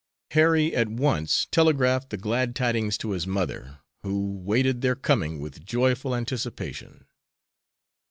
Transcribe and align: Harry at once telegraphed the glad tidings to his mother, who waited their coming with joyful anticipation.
Harry 0.31 0.75
at 0.75 0.87
once 0.89 1.45
telegraphed 1.51 2.09
the 2.09 2.17
glad 2.17 2.55
tidings 2.55 2.97
to 2.97 3.11
his 3.11 3.27
mother, 3.27 3.77
who 4.01 4.31
waited 4.37 4.81
their 4.81 4.95
coming 4.95 5.39
with 5.39 5.63
joyful 5.63 6.15
anticipation. 6.15 7.05